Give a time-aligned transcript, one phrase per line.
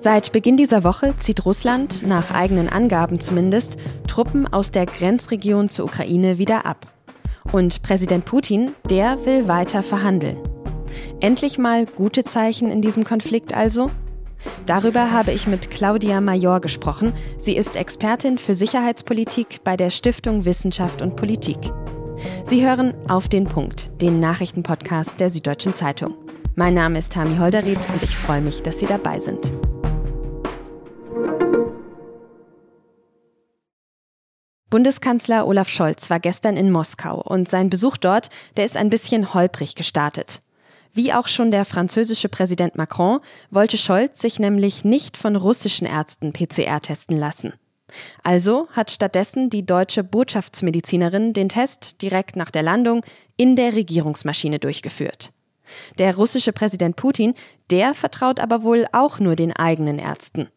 [0.00, 5.86] Seit Beginn dieser Woche zieht Russland, nach eigenen Angaben zumindest, Truppen aus der Grenzregion zur
[5.86, 6.86] Ukraine wieder ab.
[7.50, 10.36] Und Präsident Putin, der will weiter verhandeln.
[11.20, 13.90] Endlich mal gute Zeichen in diesem Konflikt also?
[14.66, 17.12] Darüber habe ich mit Claudia Major gesprochen.
[17.36, 21.58] Sie ist Expertin für Sicherheitspolitik bei der Stiftung Wissenschaft und Politik.
[22.44, 26.14] Sie hören auf den Punkt, den Nachrichtenpodcast der Süddeutschen Zeitung.
[26.54, 29.52] Mein Name ist Tami Holderried und ich freue mich, dass Sie dabei sind.
[34.70, 39.32] Bundeskanzler Olaf Scholz war gestern in Moskau und sein Besuch dort, der ist ein bisschen
[39.32, 40.42] holprig gestartet.
[40.92, 46.32] Wie auch schon der französische Präsident Macron wollte Scholz sich nämlich nicht von russischen Ärzten
[46.32, 47.54] PCR testen lassen.
[48.22, 53.02] Also hat stattdessen die deutsche Botschaftsmedizinerin den Test direkt nach der Landung
[53.38, 55.32] in der Regierungsmaschine durchgeführt.
[55.98, 57.34] Der russische Präsident Putin,
[57.70, 60.48] der vertraut aber wohl auch nur den eigenen Ärzten.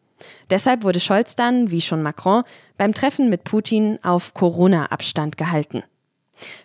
[0.50, 2.42] Deshalb wurde Scholz dann, wie schon Macron,
[2.78, 5.82] beim Treffen mit Putin auf Corona-Abstand gehalten.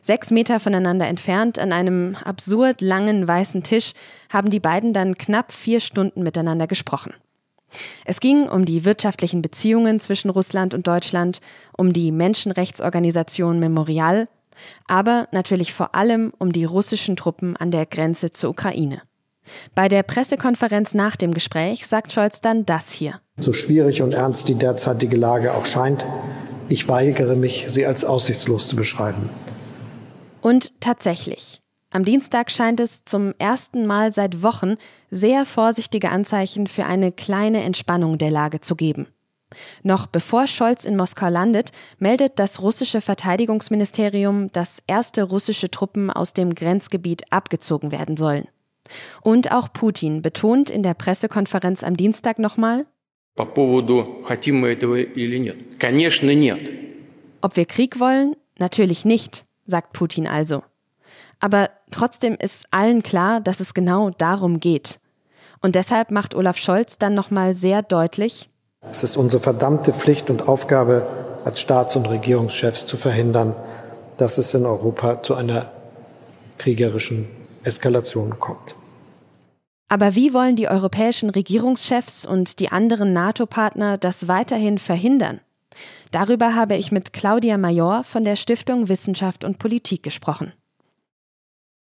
[0.01, 3.93] Sechs Meter voneinander entfernt, an einem absurd langen weißen Tisch,
[4.31, 7.13] haben die beiden dann knapp vier Stunden miteinander gesprochen.
[8.05, 11.41] Es ging um die wirtschaftlichen Beziehungen zwischen Russland und Deutschland,
[11.77, 14.29] um die Menschenrechtsorganisation Memorial,
[14.87, 19.01] aber natürlich vor allem um die russischen Truppen an der Grenze zur Ukraine.
[19.75, 23.21] Bei der Pressekonferenz nach dem Gespräch sagt Scholz dann das hier.
[23.39, 26.05] So schwierig und ernst die derzeitige Lage auch scheint,
[26.69, 29.29] ich weigere mich, sie als aussichtslos zu beschreiben.
[30.41, 34.75] Und tatsächlich, am Dienstag scheint es zum ersten Mal seit Wochen
[35.11, 39.07] sehr vorsichtige Anzeichen für eine kleine Entspannung der Lage zu geben.
[39.83, 46.33] Noch bevor Scholz in Moskau landet, meldet das russische Verteidigungsministerium, dass erste russische Truppen aus
[46.33, 48.47] dem Grenzgebiet abgezogen werden sollen.
[49.21, 52.85] Und auch Putin betont in der Pressekonferenz am Dienstag nochmal,
[57.41, 58.35] Ob wir Krieg wollen?
[58.59, 60.63] Natürlich nicht, sagt Putin also.
[61.39, 64.99] Aber trotzdem ist allen klar, dass es genau darum geht.
[65.61, 68.49] Und deshalb macht Olaf Scholz dann nochmal sehr deutlich,
[68.91, 71.07] es ist unsere verdammte Pflicht und Aufgabe
[71.43, 73.55] als Staats- und Regierungschefs zu verhindern,
[74.17, 75.71] dass es in Europa zu einer
[76.57, 77.27] kriegerischen
[77.63, 78.75] Eskalation kommt.
[79.89, 85.39] Aber wie wollen die europäischen Regierungschefs und die anderen NATO-Partner das weiterhin verhindern?
[86.11, 90.53] Darüber habe ich mit Claudia Major von der Stiftung Wissenschaft und Politik gesprochen.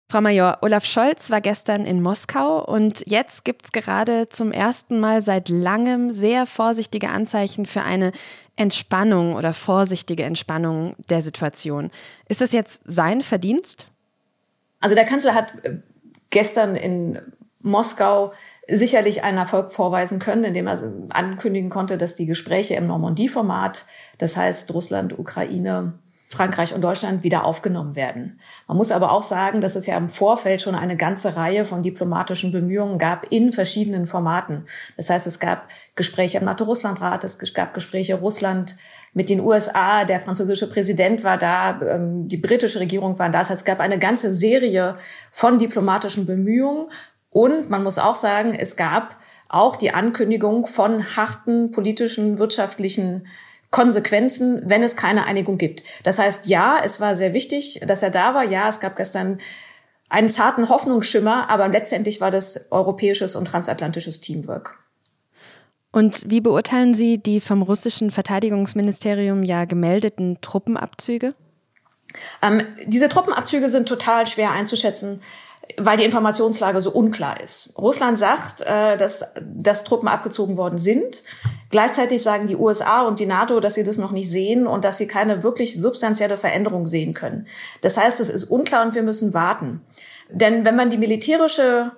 [0.10, 5.00] Frau Major, Olaf Scholz war gestern in Moskau und jetzt gibt es gerade zum ersten
[5.00, 8.12] Mal seit langem sehr vorsichtige Anzeichen für eine
[8.56, 11.90] Entspannung oder vorsichtige Entspannung der Situation.
[12.30, 13.88] Ist das jetzt sein Verdienst?
[14.82, 15.78] Also der Kanzler hat äh,
[16.30, 17.20] gestern in
[17.64, 18.34] Moskau
[18.68, 20.80] sicherlich einen Erfolg vorweisen können, indem er
[21.10, 23.86] ankündigen konnte, dass die Gespräche im Normandie-Format,
[24.18, 25.94] das heißt Russland, Ukraine,
[26.30, 28.40] Frankreich und Deutschland wieder aufgenommen werden.
[28.68, 31.84] Man muss aber auch sagen, dass es ja im Vorfeld schon eine ganze Reihe von
[31.84, 34.66] diplomatischen Bemühungen gab in verschiedenen Formaten.
[34.98, 38.78] Das heißt, es gab Gespräche im NATO-Russland-Rat, es gab Gespräche Russland
[39.14, 43.40] mit den USA, der französische Präsident war da, ähm, die britische Regierung war da.
[43.40, 44.98] Das heißt, es gab eine ganze Serie
[45.32, 46.88] von diplomatischen Bemühungen
[47.34, 49.18] und man muss auch sagen, es gab
[49.50, 53.28] auch die Ankündigung von harten politischen, wirtschaftlichen
[53.72, 55.84] Konsequenzen, wenn es keine Einigung gibt.
[56.04, 58.44] Das heißt, ja, es war sehr wichtig, dass er da war.
[58.44, 59.40] Ja, es gab gestern
[60.10, 64.78] einen zarten Hoffnungsschimmer, aber letztendlich war das europäisches und transatlantisches Teamwork.
[65.92, 71.34] Und wie beurteilen Sie die vom russischen Verteidigungsministerium ja gemeldeten Truppenabzüge?
[72.44, 75.22] Ähm, diese Truppenabzüge sind total schwer einzuschätzen
[75.78, 77.74] weil die Informationslage so unklar ist.
[77.78, 81.24] Russland sagt, äh, dass, dass Truppen abgezogen worden sind.
[81.70, 84.98] Gleichzeitig sagen die USA und die NATO, dass sie das noch nicht sehen und dass
[84.98, 87.48] sie keine wirklich substanzielle Veränderung sehen können.
[87.82, 89.82] Das heißt, es ist unklar und wir müssen warten.
[90.30, 91.92] Denn wenn man die militärische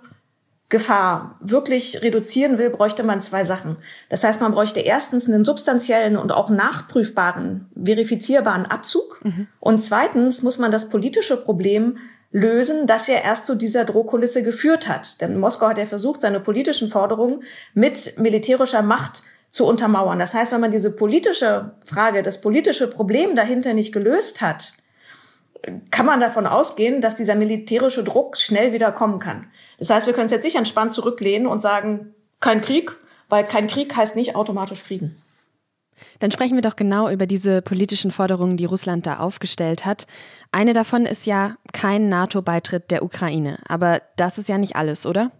[0.67, 3.77] Gefahr wirklich reduzieren will, bräuchte man zwei Sachen.
[4.09, 9.19] Das heißt, man bräuchte erstens einen substanziellen und auch nachprüfbaren, verifizierbaren Abzug.
[9.23, 9.47] Mhm.
[9.59, 11.97] Und zweitens muss man das politische Problem
[12.35, 15.21] lösen, das ja erst zu dieser Drohkulisse geführt hat.
[15.21, 17.43] Denn Moskau hat ja versucht, seine politischen Forderungen
[17.73, 20.19] mit militärischer Macht zu untermauern.
[20.19, 24.73] Das heißt, wenn man diese politische Frage, das politische Problem dahinter nicht gelöst hat,
[25.91, 29.47] kann man davon ausgehen, dass dieser militärische Druck schnell wieder kommen kann.
[29.79, 32.91] Das heißt, wir können uns jetzt nicht entspannt zurücklehnen und sagen, kein Krieg,
[33.29, 35.15] weil kein Krieg heißt nicht automatisch Frieden.
[36.19, 40.07] Dann sprechen wir doch genau über diese politischen Forderungen, die Russland da aufgestellt hat.
[40.51, 43.59] Eine davon ist ja kein NATO-Beitritt der Ukraine.
[43.67, 45.31] Aber das ist ja nicht alles, oder?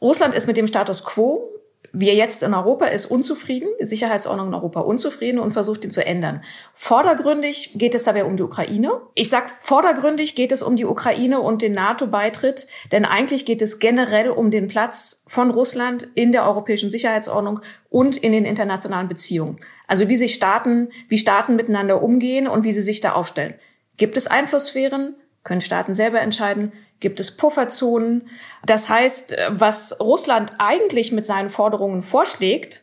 [0.00, 1.50] Russland ist mit dem Status quo
[1.98, 6.04] wir jetzt in Europa ist unzufrieden, die Sicherheitsordnung in Europa unzufrieden und versucht ihn zu
[6.04, 6.42] ändern.
[6.74, 9.00] Vordergründig geht es dabei um die Ukraine.
[9.14, 13.78] Ich sag vordergründig geht es um die Ukraine und den NATO-Beitritt, denn eigentlich geht es
[13.78, 19.58] generell um den Platz von Russland in der europäischen Sicherheitsordnung und in den internationalen Beziehungen.
[19.86, 23.54] Also wie sich Staaten, wie Staaten miteinander umgehen und wie sie sich da aufstellen.
[23.96, 25.16] Gibt es Einflusssphären?
[25.46, 26.72] Können Staaten selber entscheiden?
[26.98, 28.28] Gibt es Pufferzonen?
[28.66, 32.82] Das heißt, was Russland eigentlich mit seinen Forderungen vorschlägt,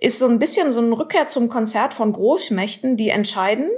[0.00, 3.68] ist so ein bisschen so ein Rückkehr zum Konzert von Großmächten, die entscheiden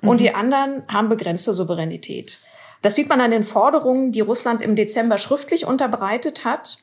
[0.00, 0.08] mhm.
[0.08, 2.38] und die anderen haben begrenzte Souveränität.
[2.82, 6.78] Das sieht man an den Forderungen, die Russland im Dezember schriftlich unterbreitet hat,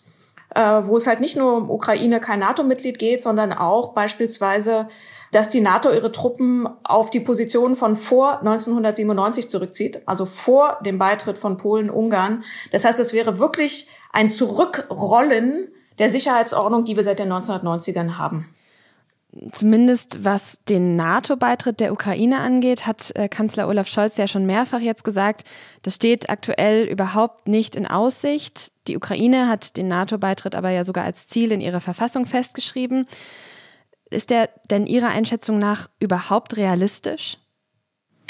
[0.54, 4.90] äh, wo es halt nicht nur um Ukraine kein NATO-Mitglied geht, sondern auch beispielsweise
[5.32, 10.98] dass die NATO ihre Truppen auf die Position von vor 1997 zurückzieht, also vor dem
[10.98, 12.44] Beitritt von Polen, Ungarn.
[12.72, 18.48] Das heißt, es wäre wirklich ein Zurückrollen der Sicherheitsordnung, die wir seit den 1990ern haben.
[19.52, 24.80] Zumindest was den NATO-Beitritt der Ukraine angeht, hat äh, Kanzler Olaf Scholz ja schon mehrfach
[24.80, 25.44] jetzt gesagt,
[25.84, 28.72] das steht aktuell überhaupt nicht in Aussicht.
[28.88, 33.06] Die Ukraine hat den NATO-Beitritt aber ja sogar als Ziel in ihrer Verfassung festgeschrieben.
[34.10, 37.38] Ist der denn Ihrer Einschätzung nach überhaupt realistisch?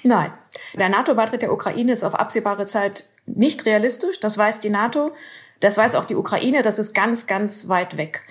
[0.04, 0.32] Nein.
[0.76, 4.20] Der NATO-Beitritt der Ukraine ist auf absehbare Zeit nicht realistisch.
[4.20, 5.12] Das weiß die NATO.
[5.60, 6.62] Das weiß auch die Ukraine.
[6.62, 8.24] Das ist ganz, ganz weit weg.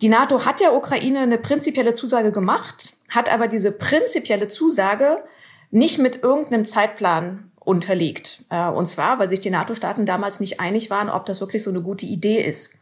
[0.00, 5.24] Die NATO hat der Ukraine eine prinzipielle Zusage gemacht, hat aber diese prinzipielle Zusage
[5.70, 8.44] nicht mit irgendeinem Zeitplan unterlegt.
[8.48, 11.70] Äh, und zwar, weil sich die NATO-Staaten damals nicht einig waren, ob das wirklich so
[11.70, 12.74] eine gute Idee ist.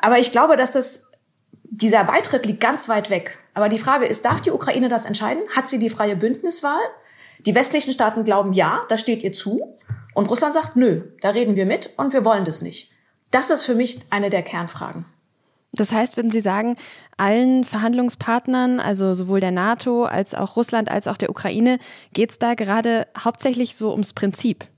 [0.00, 1.03] Aber ich glaube, dass das
[1.76, 3.38] dieser Beitritt liegt ganz weit weg.
[3.52, 5.42] Aber die Frage ist, darf die Ukraine das entscheiden?
[5.54, 6.80] Hat sie die freie Bündniswahl?
[7.46, 9.76] Die westlichen Staaten glauben ja, das steht ihr zu.
[10.14, 12.92] Und Russland sagt, nö, da reden wir mit und wir wollen das nicht.
[13.30, 15.04] Das ist für mich eine der Kernfragen.
[15.72, 16.76] Das heißt, würden Sie sagen,
[17.16, 21.78] allen Verhandlungspartnern, also sowohl der NATO als auch Russland als auch der Ukraine,
[22.12, 24.68] geht es da gerade hauptsächlich so ums Prinzip?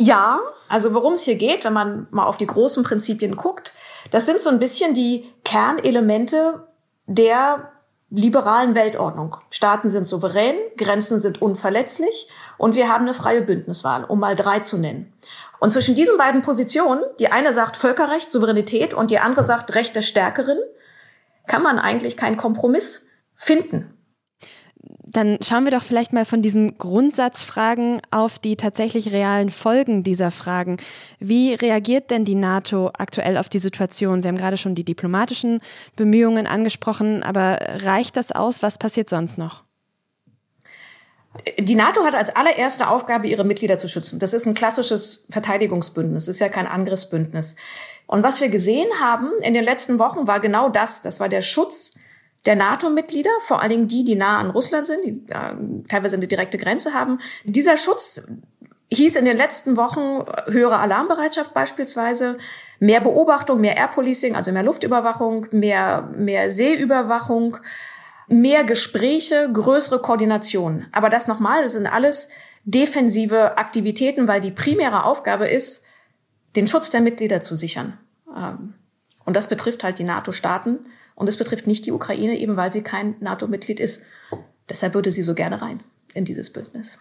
[0.00, 3.74] Ja, also worum es hier geht, wenn man mal auf die großen Prinzipien guckt,
[4.12, 6.68] das sind so ein bisschen die Kernelemente
[7.06, 7.72] der
[8.08, 9.36] liberalen Weltordnung.
[9.50, 12.28] Staaten sind souverän, Grenzen sind unverletzlich
[12.58, 15.12] und wir haben eine freie Bündniswahl, um mal drei zu nennen.
[15.58, 19.96] Und zwischen diesen beiden Positionen, die eine sagt Völkerrecht, Souveränität und die andere sagt Recht
[19.96, 20.58] der Stärkeren,
[21.48, 23.97] kann man eigentlich keinen Kompromiss finden.
[24.80, 30.30] Dann schauen wir doch vielleicht mal von diesen Grundsatzfragen auf die tatsächlich realen Folgen dieser
[30.30, 30.76] Fragen.
[31.18, 34.20] Wie reagiert denn die NATO aktuell auf die Situation?
[34.20, 35.60] Sie haben gerade schon die diplomatischen
[35.96, 38.62] Bemühungen angesprochen, aber reicht das aus?
[38.62, 39.64] Was passiert sonst noch?
[41.58, 44.18] Die NATO hat als allererste Aufgabe, ihre Mitglieder zu schützen.
[44.18, 47.56] Das ist ein klassisches Verteidigungsbündnis, das ist ja kein Angriffsbündnis.
[48.06, 51.02] Und was wir gesehen haben in den letzten Wochen war genau das.
[51.02, 51.98] Das war der Schutz
[52.48, 56.26] der NATO-Mitglieder, vor allen Dingen die, die nah an Russland sind, die äh, teilweise eine
[56.26, 57.20] direkte Grenze haben.
[57.44, 58.32] Dieser Schutz
[58.90, 62.38] hieß in den letzten Wochen höhere Alarmbereitschaft beispielsweise,
[62.80, 67.58] mehr Beobachtung, mehr Air Policing, also mehr Luftüberwachung, mehr, mehr Seeüberwachung,
[68.28, 70.86] mehr Gespräche, größere Koordination.
[70.90, 72.30] Aber das nochmal, das sind alles
[72.64, 75.86] defensive Aktivitäten, weil die primäre Aufgabe ist,
[76.56, 77.98] den Schutz der Mitglieder zu sichern.
[78.34, 78.72] Ähm,
[79.26, 80.78] und das betrifft halt die NATO-Staaten.
[81.18, 84.04] Und es betrifft nicht die Ukraine, eben weil sie kein NATO-Mitglied ist.
[84.68, 85.80] Deshalb würde sie so gerne rein
[86.14, 87.00] in dieses Bündnis.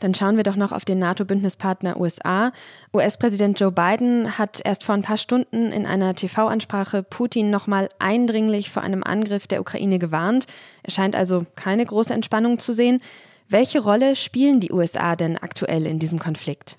[0.00, 2.50] Dann schauen wir doch noch auf den NATO-Bündnispartner USA.
[2.92, 8.68] US-Präsident Joe Biden hat erst vor ein paar Stunden in einer TV-Ansprache Putin nochmal eindringlich
[8.68, 10.46] vor einem Angriff der Ukraine gewarnt.
[10.82, 13.00] Er scheint also keine große Entspannung zu sehen.
[13.48, 16.78] Welche Rolle spielen die USA denn aktuell in diesem Konflikt?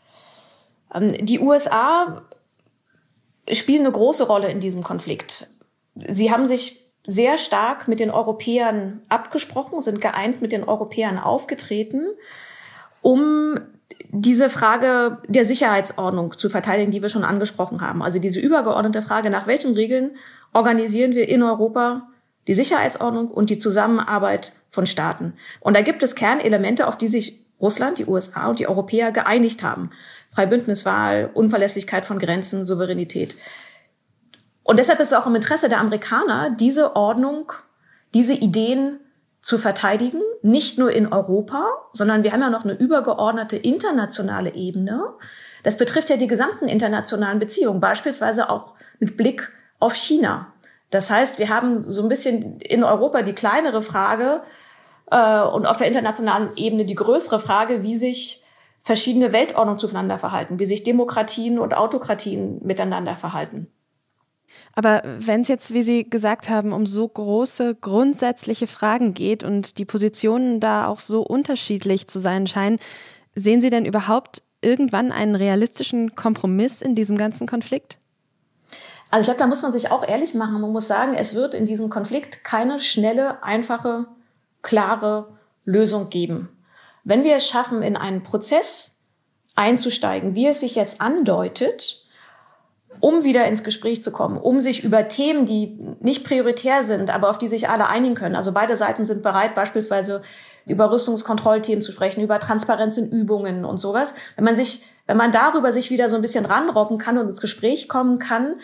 [0.93, 2.23] Ähm, die USA
[3.49, 5.47] spielen eine große Rolle in diesem Konflikt.
[5.95, 12.05] Sie haben sich sehr stark mit den Europäern abgesprochen, sind geeint mit den Europäern aufgetreten,
[13.01, 13.59] um
[14.09, 18.01] diese Frage der Sicherheitsordnung zu verteidigen, die wir schon angesprochen haben.
[18.01, 20.11] Also diese übergeordnete Frage, nach welchen Regeln
[20.53, 22.07] organisieren wir in Europa
[22.47, 25.33] die Sicherheitsordnung und die Zusammenarbeit von Staaten.
[25.59, 29.63] Und da gibt es Kernelemente, auf die sich Russland, die USA und die Europäer geeinigt
[29.63, 29.91] haben.
[30.33, 33.35] Freibündniswahl, Unverlässlichkeit von Grenzen, Souveränität.
[34.63, 37.51] Und deshalb ist es auch im Interesse der Amerikaner, diese Ordnung,
[38.13, 38.99] diese Ideen
[39.41, 45.01] zu verteidigen, nicht nur in Europa, sondern wir haben ja noch eine übergeordnete internationale Ebene.
[45.63, 50.53] Das betrifft ja die gesamten internationalen Beziehungen, beispielsweise auch mit Blick auf China.
[50.91, 54.41] Das heißt, wir haben so ein bisschen in Europa die kleinere Frage
[55.09, 58.43] äh, und auf der internationalen Ebene die größere Frage, wie sich
[58.83, 63.67] verschiedene Weltordnungen zueinander verhalten, wie sich Demokratien und Autokratien miteinander verhalten.
[64.73, 69.77] Aber wenn es jetzt, wie Sie gesagt haben, um so große grundsätzliche Fragen geht und
[69.77, 72.79] die Positionen da auch so unterschiedlich zu sein scheinen,
[73.35, 77.97] sehen Sie denn überhaupt irgendwann einen realistischen Kompromiss in diesem ganzen Konflikt?
[79.09, 80.61] Also ich glaube, da muss man sich auch ehrlich machen.
[80.61, 84.05] Man muss sagen, es wird in diesem Konflikt keine schnelle, einfache,
[84.61, 86.49] klare Lösung geben.
[87.03, 89.05] Wenn wir es schaffen, in einen Prozess
[89.55, 92.00] einzusteigen, wie es sich jetzt andeutet,
[93.01, 97.29] um wieder ins Gespräch zu kommen, um sich über Themen, die nicht prioritär sind, aber
[97.29, 98.35] auf die sich alle einigen können.
[98.35, 100.21] Also beide Seiten sind bereit, beispielsweise
[100.67, 104.13] über Rüstungskontrollthemen zu sprechen, über Transparenz in Übungen und sowas.
[104.35, 107.41] Wenn man sich, wenn man darüber sich wieder so ein bisschen ranrobben kann und ins
[107.41, 108.55] Gespräch kommen kann,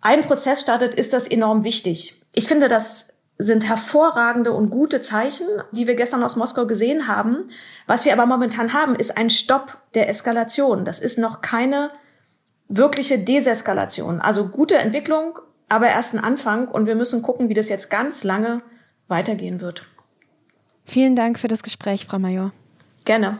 [0.00, 2.22] ein Prozess startet, ist das enorm wichtig.
[2.32, 7.50] Ich finde, das sind hervorragende und gute Zeichen, die wir gestern aus Moskau gesehen haben.
[7.86, 10.84] Was wir aber momentan haben, ist ein Stopp der Eskalation.
[10.84, 11.90] Das ist noch keine
[12.68, 14.20] wirkliche Deseskalation.
[14.20, 18.24] Also gute Entwicklung, aber erst ein Anfang und wir müssen gucken, wie das jetzt ganz
[18.24, 18.62] lange
[19.08, 19.86] weitergehen wird.
[20.84, 22.52] Vielen Dank für das Gespräch, Frau Major.
[23.04, 23.38] Gerne.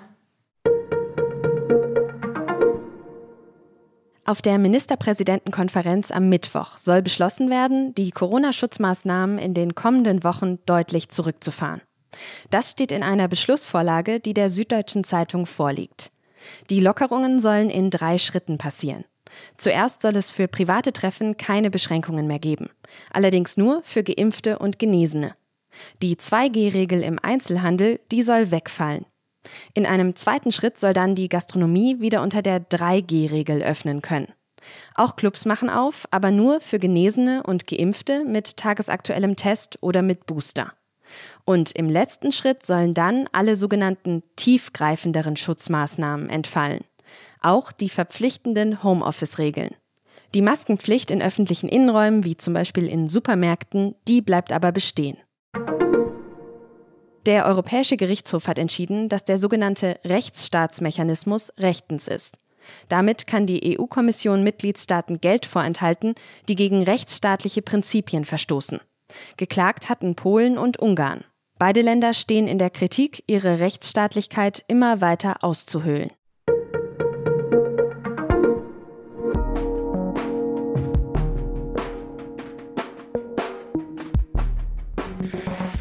[4.29, 11.09] Auf der Ministerpräsidentenkonferenz am Mittwoch soll beschlossen werden, die Corona-Schutzmaßnahmen in den kommenden Wochen deutlich
[11.09, 11.81] zurückzufahren.
[12.51, 16.11] Das steht in einer Beschlussvorlage, die der Süddeutschen Zeitung vorliegt.
[16.69, 19.05] Die Lockerungen sollen in drei Schritten passieren.
[19.57, 22.71] Zuerst soll es für private Treffen keine Beschränkungen mehr geben,
[23.11, 25.35] allerdings nur für geimpfte und Genesene.
[26.03, 29.05] Die 2G-Regel im Einzelhandel, die soll wegfallen.
[29.75, 34.33] In einem zweiten Schritt soll dann die Gastronomie wieder unter der 3G-Regel öffnen können.
[34.95, 40.27] Auch Clubs machen auf, aber nur für Genesene und Geimpfte mit tagesaktuellem Test oder mit
[40.27, 40.73] Booster.
[41.45, 46.85] Und im letzten Schritt sollen dann alle sogenannten tiefgreifenderen Schutzmaßnahmen entfallen
[47.41, 49.75] auch die verpflichtenden Homeoffice-Regeln.
[50.35, 55.17] Die Maskenpflicht in öffentlichen Innenräumen, wie zum Beispiel in Supermärkten, die bleibt aber bestehen.
[57.27, 62.39] Der Europäische Gerichtshof hat entschieden, dass der sogenannte Rechtsstaatsmechanismus rechtens ist.
[62.89, 66.15] Damit kann die EU-Kommission Mitgliedstaaten Geld vorenthalten,
[66.49, 68.81] die gegen rechtsstaatliche Prinzipien verstoßen.
[69.37, 71.25] Geklagt hatten Polen und Ungarn.
[71.59, 76.11] Beide Länder stehen in der Kritik, ihre Rechtsstaatlichkeit immer weiter auszuhöhlen.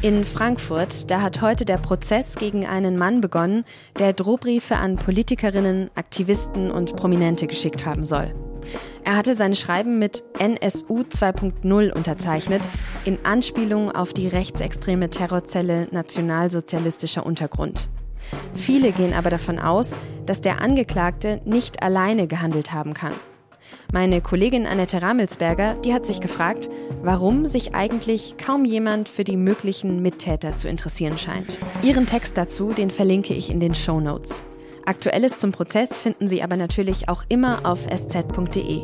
[0.00, 3.64] In Frankfurt, da hat heute der Prozess gegen einen Mann begonnen,
[3.98, 8.32] der Drohbriefe an Politikerinnen, Aktivisten und Prominente geschickt haben soll.
[9.02, 12.70] Er hatte seine Schreiben mit NSU 2.0 unterzeichnet,
[13.04, 17.88] in Anspielung auf die rechtsextreme Terrorzelle Nationalsozialistischer Untergrund.
[18.54, 23.14] Viele gehen aber davon aus, dass der Angeklagte nicht alleine gehandelt haben kann.
[23.90, 26.68] Meine Kollegin Annette Ramelsberger, die hat sich gefragt,
[27.02, 31.58] warum sich eigentlich kaum jemand für die möglichen Mittäter zu interessieren scheint.
[31.82, 34.42] Ihren Text dazu, den verlinke ich in den Show Notes.
[34.84, 38.82] Aktuelles zum Prozess finden Sie aber natürlich auch immer auf sz.de.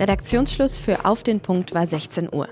[0.00, 2.48] Redaktionsschluss für Auf den Punkt war 16 Uhr.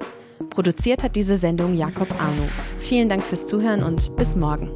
[0.50, 2.48] Produziert hat diese Sendung Jakob Arno.
[2.78, 4.70] Vielen Dank fürs Zuhören und bis morgen.